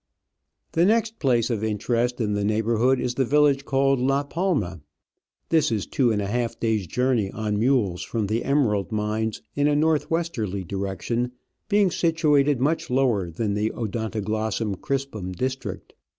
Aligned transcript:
The 0.71 0.83
next 0.83 1.19
place 1.19 1.51
of 1.51 1.63
interest 1.63 2.19
in 2.19 2.33
the 2.33 2.43
neighbourhood 2.43 2.99
is 2.99 3.13
the 3.13 3.23
village 3.23 3.65
called 3.65 3.99
La 3.99 4.23
Palma. 4.23 4.81
This 5.49 5.71
is 5.71 5.85
two 5.85 6.11
and 6.11 6.19
a 6.19 6.25
half 6.25 6.59
days* 6.59 6.87
jour 6.87 7.13
ney 7.13 7.29
on 7.29 7.59
mules 7.59 8.01
from 8.01 8.25
the 8.25 8.43
emerald 8.43 8.91
mines 8.91 9.43
in 9.53 9.67
a 9.67 9.75
north 9.75 10.09
westerly 10.09 10.63
direction, 10.63 11.33
being 11.69 11.91
situ 11.91 12.35
ated 12.35 12.59
much 12.59 12.89
lower 12.89 13.29
than 13.29 13.53
the 13.53 13.69
Odontoglos 13.75 14.53
sum 14.55 14.73
crispum 14.73 15.33
district. 15.33 15.93